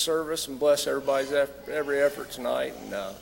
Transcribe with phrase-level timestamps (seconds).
[0.00, 1.32] service and bless everybody's
[1.68, 2.72] every effort tonight.
[2.84, 3.12] And uh,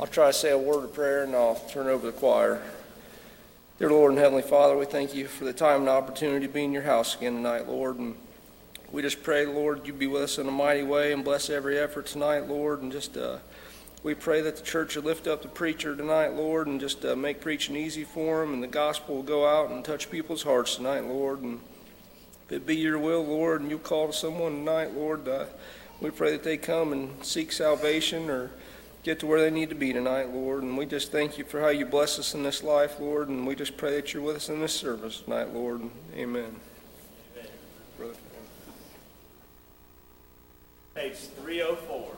[0.00, 2.62] I'll try to say a word of prayer and I'll turn over the choir.
[3.78, 6.64] Dear Lord and Heavenly Father, we thank you for the time and opportunity to be
[6.64, 7.98] in your house again tonight, Lord.
[7.98, 8.16] And
[8.90, 11.78] we just pray, Lord, you be with us in a mighty way and bless every
[11.78, 12.80] effort tonight, Lord.
[12.80, 13.38] And just uh,
[14.02, 17.14] we pray that the church will lift up the preacher tonight, Lord, and just uh,
[17.14, 20.76] make preaching easy for him, and the gospel will go out and touch people's hearts
[20.76, 21.42] tonight, Lord.
[21.42, 21.60] And
[22.46, 25.46] if it be your will, Lord, and you call someone tonight, Lord, uh,
[26.00, 28.50] we pray that they come and seek salvation or
[29.02, 30.62] get to where they need to be tonight, Lord.
[30.62, 33.28] And we just thank you for how you bless us in this life, Lord.
[33.28, 35.82] And we just pray that you're with us in this service tonight, Lord.
[36.14, 36.54] Amen.
[37.96, 38.14] Brother.
[40.94, 42.16] Page 304.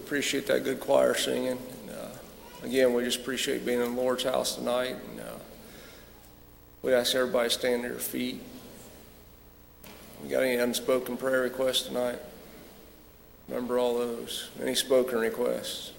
[0.00, 1.48] Appreciate that good choir singing.
[1.48, 2.08] And, uh,
[2.62, 4.96] Again, we just appreciate being in the Lord's house tonight.
[5.10, 5.32] And uh,
[6.82, 8.40] we ask everybody to stand to their feet.
[10.22, 12.18] We got any unspoken prayer requests tonight?
[13.48, 14.50] Remember all those.
[14.62, 15.92] Any spoken requests?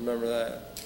[0.00, 0.80] Remember that.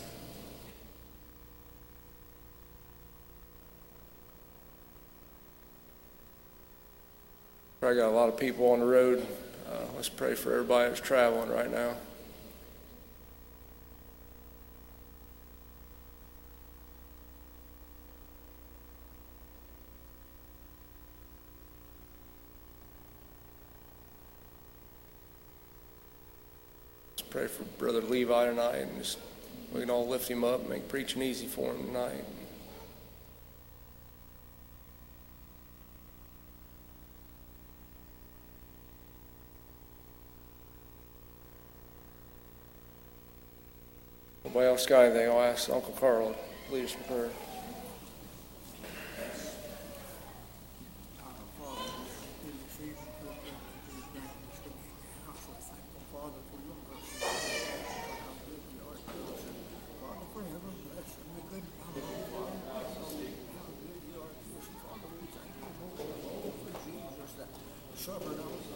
[7.79, 9.24] Probably got a lot of people on the road.
[9.70, 11.94] Uh, let's pray for everybody that's traveling right now.
[27.12, 27.62] Let's pray for
[27.94, 29.18] Brother Levi tonight and just
[29.72, 32.24] we can all lift him up and make preaching easy for him tonight.
[44.88, 45.30] Got anything?
[45.30, 46.35] I'll ask Uncle Carl
[46.68, 47.30] to lead us in prayer.
[67.96, 68.68] Suffered on the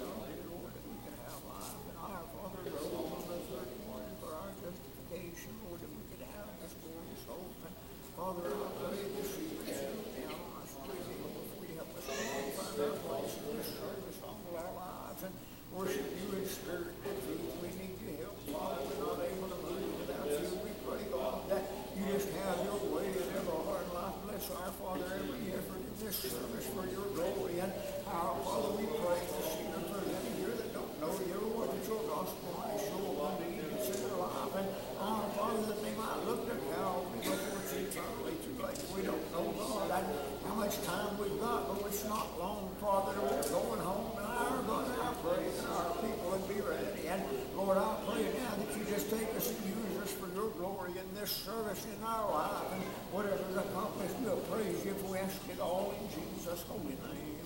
[0.48, 4.32] Lord, that we can have life, and our Father rose on the third morning for
[4.32, 7.52] our justification, Lord, that we could have this glorious hope.
[7.60, 7.76] And
[8.16, 9.68] Father, I pray this evening,
[10.16, 12.16] down on us, please, Lord, if we help us to
[12.56, 15.34] find our place in this service, humble our lives, and
[15.76, 17.52] worship you in spirit and truth.
[17.60, 20.56] We need your help, Father, we're not able to move without you.
[20.64, 21.68] We pray, God, that
[22.00, 24.16] you just have your way in every heart and life.
[24.24, 27.60] Bless our Father, every effort in this service for your glory.
[27.60, 27.76] And
[28.08, 31.84] our Father, we pray this evening for them here that don't know you, Lord, that
[31.84, 34.54] your gospel might show up unto each in their life.
[34.56, 38.80] And our Father, that they might look to Calvary before it's eternally too late.
[38.94, 40.06] We don't know, God, that
[40.46, 43.12] how much time we've got, but it's not long, Father.
[43.20, 47.10] We're going home, and our God, I pray that our people would be ready.
[47.10, 47.20] And
[47.52, 50.96] Lord, I pray now that you just take us and use us for your glory
[50.96, 52.72] in this service in our life.
[52.72, 56.96] And whatever is accomplished, we'll praise you if we ask it all in Jesus' holy
[56.96, 57.36] name.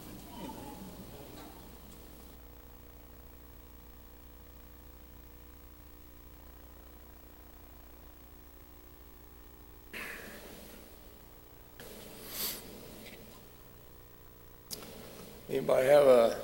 [15.51, 15.52] Amen.
[15.63, 16.37] Anybody have a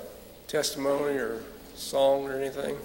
[0.47, 1.43] testimony or
[1.75, 2.77] song or anything?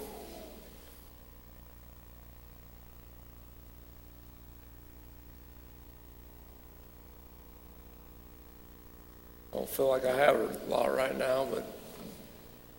[9.53, 11.65] I don't feel like I have a lot right now, but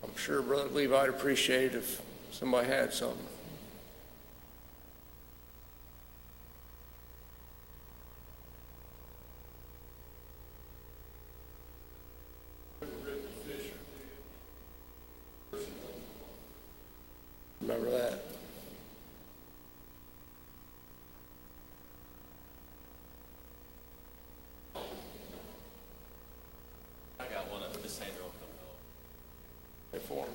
[0.03, 3.25] I'm sure Brother Levi'd appreciate it if somebody had something.
[17.59, 18.23] Remember that?
[27.19, 28.77] I got one of the Sandra will come help.
[29.91, 30.31] Pray for 'em.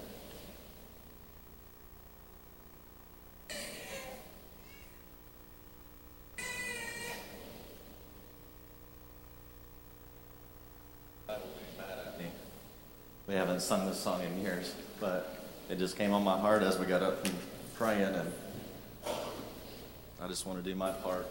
[13.27, 15.37] We haven't sung this song in years, but
[15.69, 17.35] it just came on my heart as we got up and
[17.75, 18.33] praying, and
[20.23, 21.27] I just want to do my part.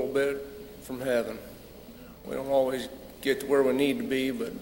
[0.00, 0.46] Little bit
[0.82, 1.38] from heaven.
[2.24, 2.88] We don't always
[3.22, 4.52] get to where we need to be, but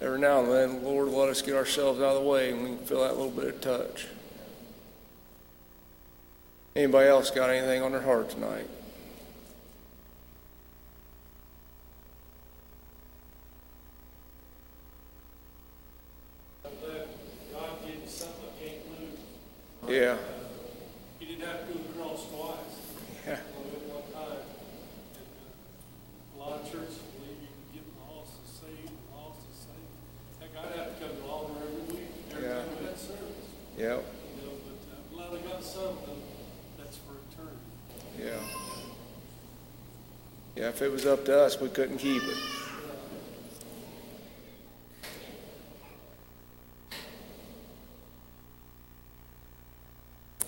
[0.00, 2.62] every now and then, the Lord, let us get ourselves out of the way and
[2.62, 4.06] we can feel that little bit of touch.
[6.76, 8.68] Anybody else got anything on their heart tonight?
[16.64, 17.06] I'm glad
[17.52, 19.20] God gave me something I can't lose.
[19.88, 20.16] Yeah.
[21.18, 22.74] He didn't have to go to the cross twice.
[23.26, 23.38] Yeah.
[23.56, 24.42] Only at one time.
[25.16, 29.40] And, uh, A lot of churches believe you can get lost and saved, and lost
[29.48, 29.92] and saved.
[30.40, 32.62] Heck, I'd have to come to altar every week, every Yeah.
[32.62, 33.46] time we had service,
[33.78, 33.98] Yep.
[34.04, 36.20] you know, but uh, I'm glad I got something
[36.78, 37.72] that's for eternity.
[38.18, 38.42] Yeah.
[40.56, 42.36] Yeah, if it was up to us, we couldn't keep it.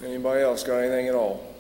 [0.05, 1.53] Anybody else got anything at all?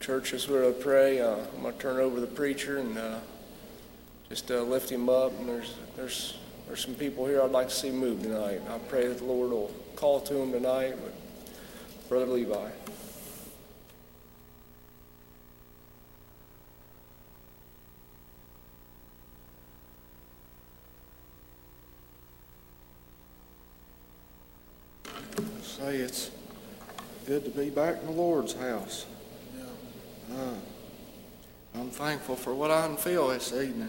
[0.00, 3.18] Church, is where I pray, uh, I'm going to turn over the preacher and uh,
[4.30, 5.38] just uh, lift him up.
[5.38, 6.39] And there's there's
[6.70, 8.60] there's some people here I'd like to see move tonight.
[8.70, 10.94] I pray that the Lord will call to them tonight.
[12.08, 12.70] Brother Levi.
[25.62, 26.30] Say it's
[27.26, 29.06] good to be back in the Lord's house.
[30.32, 30.54] Uh,
[31.74, 33.88] I'm thankful for what I can feel this evening.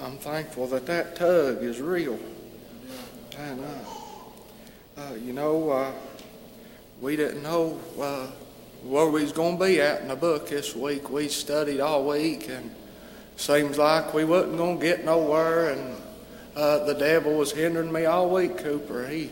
[0.00, 2.18] I'm thankful that that tug is real.
[3.36, 5.92] And, uh, uh, you know, uh,
[7.00, 8.26] we didn't know uh,
[8.84, 11.10] where we was going to be at in the book this week.
[11.10, 12.70] We studied all week, and
[13.36, 15.70] seems like we wasn't going to get nowhere.
[15.70, 15.96] And
[16.54, 19.08] uh, the devil was hindering me all week, Cooper.
[19.08, 19.30] He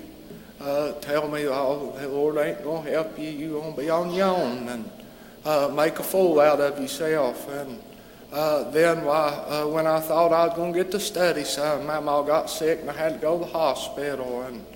[0.60, 3.28] uh, tell me, oh, the Lord ain't going to help you.
[3.28, 4.90] you going to be on your own and
[5.44, 7.48] uh, make a fool out of yourself.
[7.50, 7.80] And
[8.36, 12.26] uh, then uh, when I thought I was going to get to study some, mom
[12.26, 14.42] got sick and I had to go to the hospital.
[14.42, 14.66] And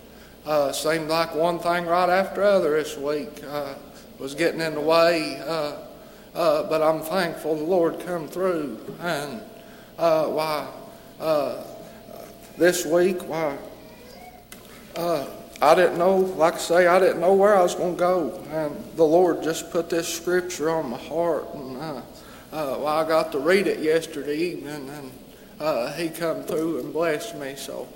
[0.47, 3.75] uh, seemed like one thing right after other this week uh,
[4.19, 5.39] was getting in the way.
[5.47, 5.77] Uh,
[6.35, 8.79] uh, but I'm thankful the Lord come through.
[9.01, 9.43] And
[9.99, 10.67] why,
[12.57, 13.59] this week, why,
[14.97, 18.43] I didn't know, like I say, I didn't know where I was going to go.
[18.53, 21.53] And the Lord just put this scripture on my heart.
[21.53, 22.03] And
[22.53, 25.11] uh, uh, well, I got to read it yesterday evening, and
[25.61, 27.55] uh, He come through and blessed me.
[27.57, 27.89] So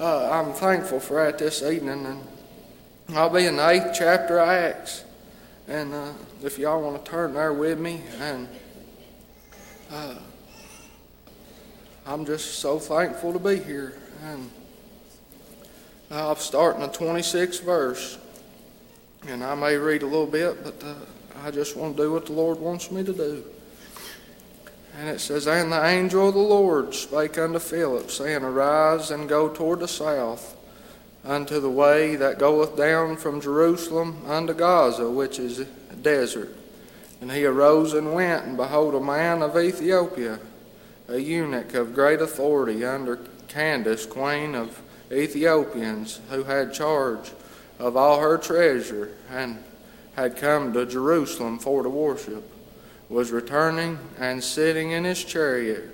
[0.00, 2.06] uh, I'm thankful for that this evening.
[2.06, 5.04] And I'll be in the eighth chapter of Acts.
[5.68, 8.48] And uh, if y'all want to turn there with me, and
[9.92, 10.14] uh,
[12.06, 13.96] I'm just so thankful to be here.
[14.24, 14.50] And
[16.10, 18.18] I'll start in the 26th verse.
[19.28, 20.94] And I may read a little bit, but uh,
[21.44, 23.44] I just want to do what the Lord wants me to do.
[25.00, 29.30] And it says, And the angel of the Lord spake unto Philip, saying, Arise and
[29.30, 30.54] go toward the south,
[31.24, 35.64] unto the way that goeth down from Jerusalem unto Gaza, which is a
[36.02, 36.54] desert.
[37.22, 40.38] And he arose and went, and behold, a man of Ethiopia,
[41.08, 47.30] a eunuch of great authority under Candace, queen of Ethiopians, who had charge
[47.78, 49.64] of all her treasure, and
[50.14, 52.49] had come to Jerusalem for to worship,
[53.10, 55.84] was returning and sitting in his chariot,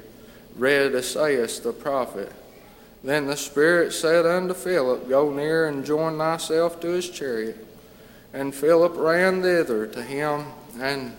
[0.55, 2.31] read Esaias the prophet.
[3.03, 7.67] Then the Spirit said unto Philip, Go near and join thyself to his chariot.
[8.35, 10.45] And Philip ran thither to him
[10.79, 11.17] and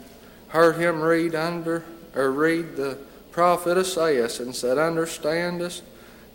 [0.50, 1.84] heard him read under
[2.16, 2.98] or read the
[3.32, 5.84] prophet Esaias, and said, Understandest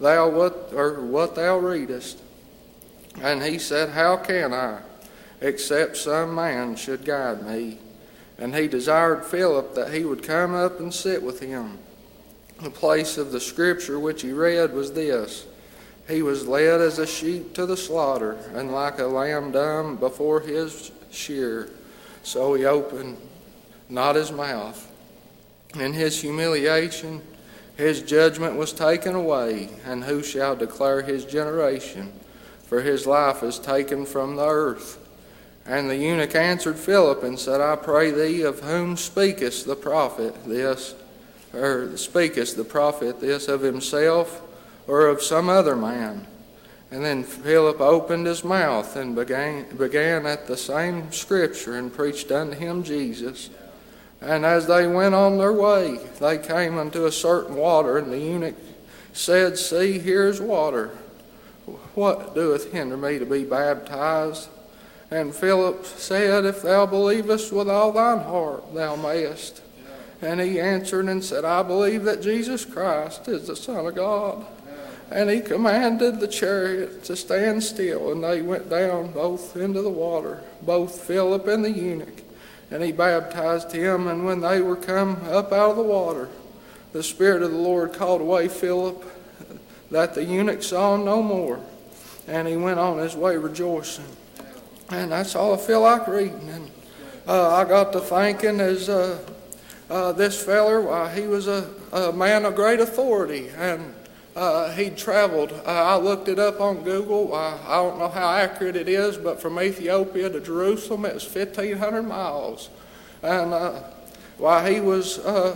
[0.01, 2.19] thou what or what thou readest?
[3.21, 4.81] And he said, How can I,
[5.41, 7.79] except some man should guide me?
[8.43, 11.79] And he desired Philip that he would come up and sit with him.
[12.61, 15.47] The place of the scripture which he read was this
[16.09, 20.41] He was led as a sheep to the slaughter, and like a lamb dumb before
[20.41, 21.71] his shear,
[22.25, 23.17] so he opened
[23.89, 24.91] not his mouth.
[25.79, 27.23] In his humiliation,
[27.77, 32.13] his judgment was taken away, and who shall declare his generation?
[32.65, 34.99] For his life is taken from the earth.
[35.65, 40.45] And the eunuch answered Philip and said, I pray thee, of whom speakest the prophet
[40.45, 40.95] this,
[41.55, 44.43] or speakest the prophet this of himself
[44.87, 46.27] or of some other man?
[46.91, 52.31] And then Philip opened his mouth and began, began at the same scripture and preached
[52.31, 53.49] unto him Jesus.
[54.21, 58.19] And as they went on their way, they came unto a certain water, and the
[58.19, 58.57] eunuch
[59.13, 60.89] said, See, here's water.
[61.95, 64.49] What doeth hinder me to be baptized?
[65.13, 69.61] And Philip said, If thou believest with all thine heart, thou mayest.
[70.23, 74.47] And he answered and said, I believe that Jesus Christ is the Son of God.
[75.11, 79.91] And he commanded the chariot to stand still, and they went down both into the
[79.91, 82.23] water, both Philip and the eunuch.
[82.71, 86.31] And he baptized him, and when they were come up out of the water,
[86.95, 89.05] the Spirit of the Lord called away Philip,
[89.91, 91.61] that the eunuch saw no more.
[92.27, 94.07] And he went on his way rejoicing.
[94.93, 96.49] And that's all I feel like reading.
[96.49, 96.71] And
[97.27, 99.19] uh, I got to thinking as uh,
[99.89, 103.49] uh, this feller, why, he was a, a man of great authority.
[103.57, 103.95] And
[104.37, 105.53] uh, he'd traveled.
[105.53, 107.35] Uh, I looked it up on Google.
[107.35, 111.25] Uh, I don't know how accurate it is, but from Ethiopia to Jerusalem, it was
[111.25, 112.71] 1,500 miles.
[113.23, 113.81] And uh,
[114.39, 115.55] why he was uh,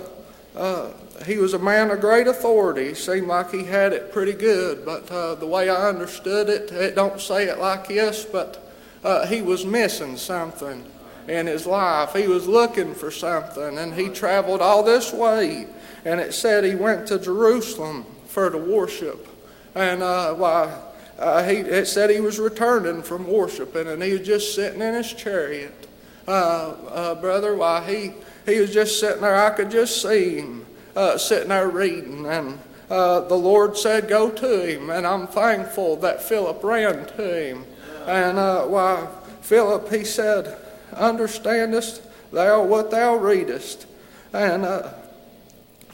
[0.56, 0.90] uh,
[1.24, 2.94] he was a man of great authority.
[2.94, 6.94] Seemed like he had it pretty good, but uh, the way I understood it, it
[6.94, 8.65] don't say it like this, but
[9.04, 10.84] uh, he was missing something
[11.28, 12.12] in his life.
[12.14, 15.66] He was looking for something, and he traveled all this way.
[16.04, 19.26] And it said he went to Jerusalem for to worship.
[19.74, 20.78] And uh, why,
[21.18, 24.94] uh, he, it said he was returning from worshiping, and he was just sitting in
[24.94, 25.86] his chariot.
[26.28, 28.12] Uh, uh, brother, why, he,
[28.50, 29.36] he was just sitting there.
[29.36, 32.26] I could just see him uh, sitting there reading.
[32.26, 32.58] And
[32.90, 34.90] uh, the Lord said, Go to him.
[34.90, 37.64] And I'm thankful that Philip ran to him.
[38.06, 39.08] And uh, why,
[39.42, 40.56] Philip, he said,
[40.92, 43.86] Understandest thou what thou readest?
[44.32, 44.92] And uh,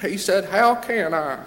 [0.03, 1.45] he said, How can I?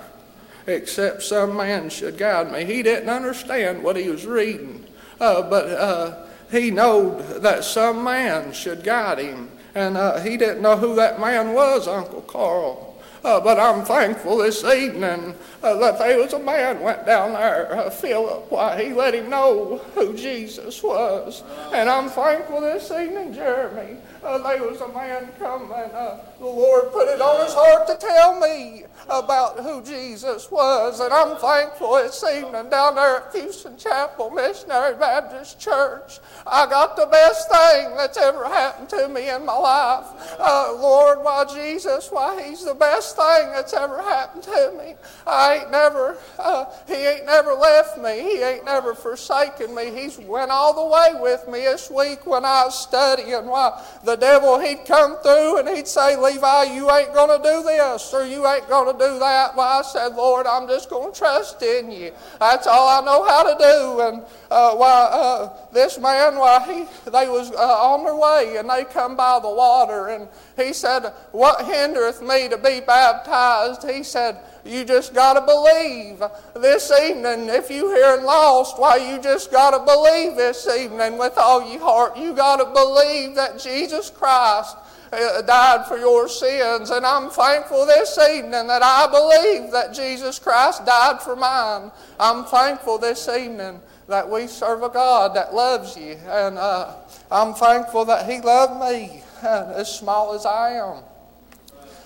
[0.68, 2.66] Except some man should guide me.
[2.66, 4.84] He didn't understand what he was reading,
[5.20, 9.52] uh, but uh, he knowed that some man should guide him.
[9.76, 12.85] And uh, he didn't know who that man was, Uncle Carl.
[13.26, 15.34] Uh, but I'm thankful this evening
[15.64, 18.52] uh, that there was a man went down there, uh, Philip.
[18.52, 21.42] Why, he let him know who Jesus was.
[21.74, 26.46] And I'm thankful this evening, Jeremy, uh, there was a man come and uh, the
[26.46, 31.00] Lord put it on his heart to tell me about who Jesus was.
[31.00, 36.20] And I'm thankful this evening down there at Houston Chapel Missionary Baptist Church.
[36.48, 40.08] I got the best thing that's ever happened to me in my life.
[40.40, 44.96] Uh, Lord, why Jesus, why He's the best thing that's ever happened to me.
[45.28, 48.22] I ain't never, uh, He ain't never left me.
[48.22, 49.92] He ain't never forsaken me.
[49.92, 53.46] He's went all the way with me this week when I was studying.
[53.46, 57.64] Why the devil he'd come through and he'd say, Levi, you ain't going to do
[57.64, 59.56] this or you ain't going to do that.
[59.56, 62.12] Well, I said, Lord, I'm just going to trust in you.
[62.40, 64.02] That's all I know how to do.
[64.02, 68.70] And uh, why uh, this man, why he they was uh, on their way and
[68.70, 73.90] they come by the water and he said, What hindereth me to be baptized?
[73.90, 76.24] He said, you just got to believe
[76.56, 77.50] this evening.
[77.50, 81.80] If you hearing lost, why you just got to believe this evening with all your
[81.80, 82.18] heart.
[82.18, 84.76] You got to believe that Jesus Christ
[85.14, 86.90] uh, died for your sins.
[86.90, 91.92] And I'm thankful this evening that I believe that Jesus Christ died for mine.
[92.20, 96.18] I'm thankful this evening that we serve a God that loves you.
[96.28, 96.96] And uh,
[97.30, 101.04] I'm thankful that He loved me, as small as I am.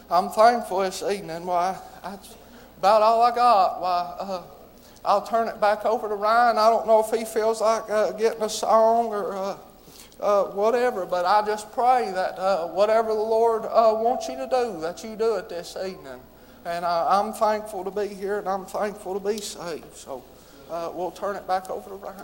[0.09, 1.45] I'm thankful this evening.
[1.45, 2.36] Why, that's
[2.80, 3.82] about all I got.
[3.82, 4.43] Why, uh,
[5.03, 6.57] I'll turn it back over to Ryan.
[6.57, 9.57] I don't know if he feels like uh, getting a song or uh,
[10.19, 14.47] uh, whatever, but I just pray that uh, whatever the Lord uh, wants you to
[14.49, 16.19] do, that you do it this evening.
[16.65, 19.95] And uh, I'm thankful to be here, and I'm thankful to be saved.
[19.95, 20.23] So
[20.69, 22.23] we'll turn it back over to Ryan.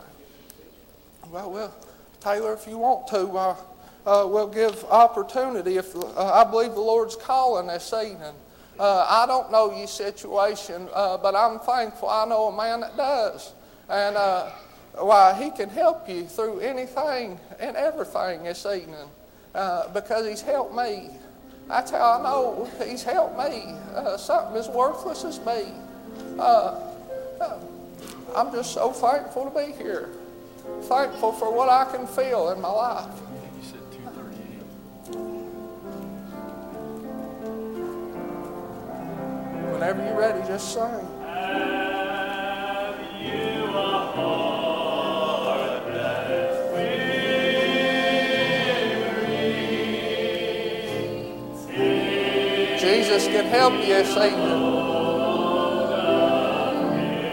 [1.30, 1.74] Well, well,
[2.20, 3.56] Taylor, if you want to,
[4.04, 5.76] we'll give opportunity.
[5.76, 8.34] If I believe the Lord's calling this evening.
[8.78, 12.96] Uh, I don't know your situation, uh, but I'm thankful I know a man that
[12.96, 13.54] does.
[13.88, 14.50] And uh,
[14.94, 19.08] why, he can help you through anything and everything this evening
[19.54, 21.10] uh, because he's helped me.
[21.68, 23.74] That's how I know he's helped me.
[23.94, 25.72] Uh, something as worthless as me.
[26.38, 26.80] Uh,
[28.36, 30.10] I'm just so thankful to be here.
[30.82, 33.25] Thankful for what I can feel in my life.
[39.76, 40.82] Whenever you're ready, just sing.
[52.80, 54.32] Jesus can help you evening.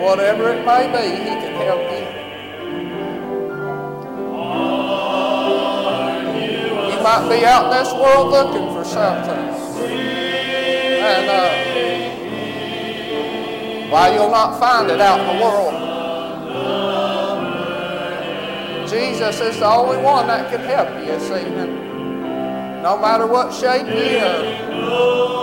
[0.02, 2.06] Whatever it may be, He can help you.
[6.92, 9.44] You might be out in this world looking for something.
[11.06, 11.63] And uh,
[13.94, 15.74] why you'll not find it out in the world.
[18.90, 22.82] Jesus is the only one that can help you this evening.
[22.82, 25.43] No matter what shape you're in.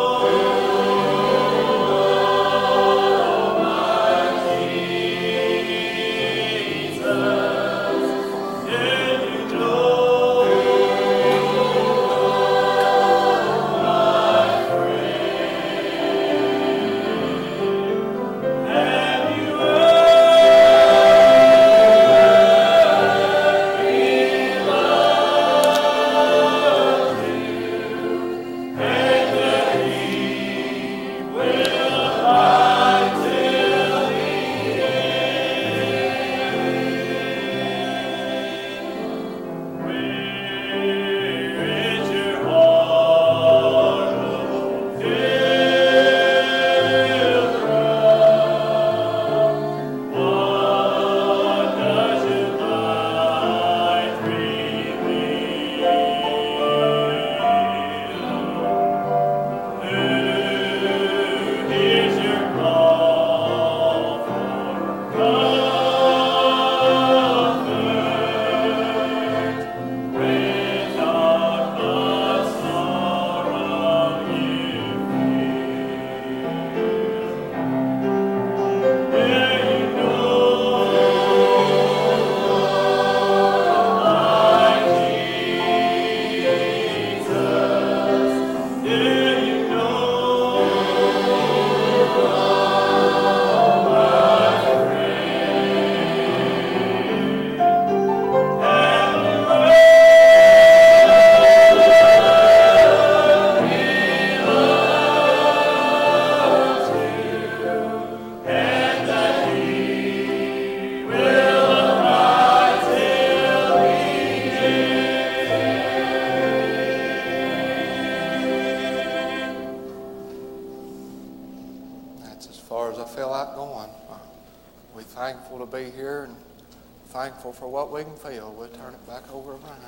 [127.40, 128.52] Thankful for what we can feel.
[128.52, 129.80] We'll turn it back over to Brian.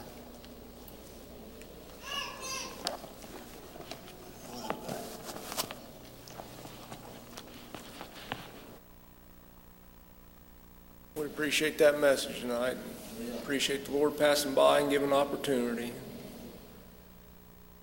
[11.14, 12.78] We appreciate that message tonight.
[13.42, 15.92] Appreciate the Lord passing by and giving opportunity.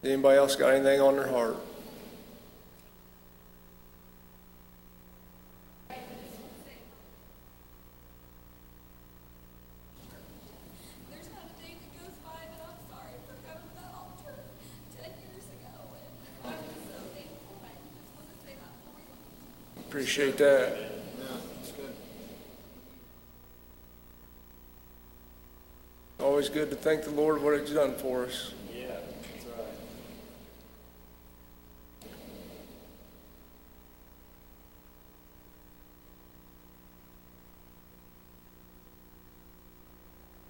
[0.04, 1.58] Anybody else got anything on their heart?
[11.12, 14.36] There's not a day that goes by that I'm sorry for coming to that altar
[14.96, 16.08] ten years ago, and
[16.46, 17.60] I was so thankful.
[17.60, 19.16] I just want to say that for you.
[20.10, 20.76] Appreciate that.
[26.20, 28.54] Always good to thank the Lord what He's done for us.
[28.74, 29.66] Yeah, that's right.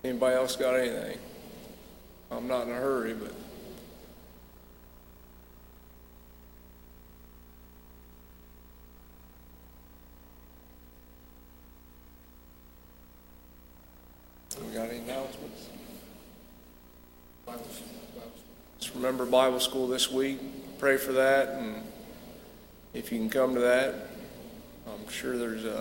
[0.06, 1.18] Anybody else got anything?
[2.32, 3.34] I'm not in a hurry, but
[14.70, 15.68] we got any announcements?
[18.80, 20.40] Just remember Bible school this week.
[20.80, 21.84] Pray for that, and
[22.96, 24.08] if you can come to that,
[24.88, 25.78] I'm sure there's a